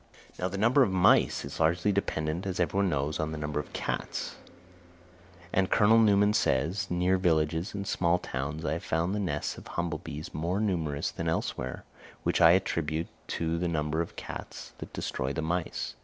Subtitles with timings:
[0.39, 3.59] Now the number of mice is largely dependent, as every one knows, on the number
[3.59, 4.35] of cats;
[5.53, 9.67] and Colonel Newman says, "Near villages and small towns I have found the nests of
[9.67, 11.83] humble bees more numerous than elsewhere,
[12.23, 15.93] which I attribute to the number of cats that destroy the mice."